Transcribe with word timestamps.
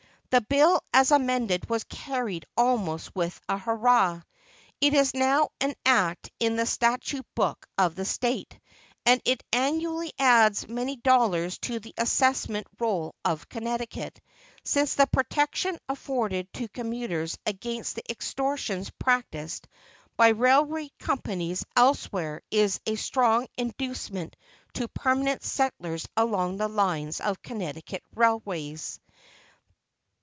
The 0.31 0.39
bill 0.39 0.81
as 0.93 1.11
amended 1.11 1.69
was 1.69 1.83
carried 1.83 2.45
almost 2.55 3.13
with 3.13 3.37
a 3.49 3.57
"hurrah." 3.57 4.21
It 4.79 4.93
is 4.93 5.13
now 5.13 5.49
an 5.59 5.75
act 5.85 6.31
in 6.39 6.55
the 6.55 6.65
statute 6.65 7.25
book 7.35 7.67
of 7.77 7.95
the 7.95 8.05
State, 8.05 8.57
and 9.05 9.21
it 9.25 9.43
annually 9.51 10.13
adds 10.17 10.69
many 10.69 10.95
dollars 10.95 11.57
to 11.63 11.81
the 11.81 11.93
assessment 11.97 12.65
roll 12.79 13.13
of 13.25 13.49
Connecticut, 13.49 14.21
since 14.63 14.95
the 14.95 15.05
protection 15.05 15.77
afforded 15.89 16.47
to 16.53 16.69
commuters 16.69 17.37
against 17.45 17.95
the 17.95 18.03
extortions 18.09 18.89
practised 18.99 19.67
by 20.15 20.29
railway 20.29 20.89
companies 20.97 21.65
elsewhere 21.75 22.41
is 22.49 22.79
a 22.85 22.95
strong 22.95 23.47
inducement 23.57 24.37
to 24.75 24.87
permanent 24.87 25.43
settlers 25.43 26.07
along 26.15 26.55
the 26.55 26.69
lines 26.69 27.19
of 27.19 27.41
Connecticut 27.41 28.03
railways. 28.15 28.97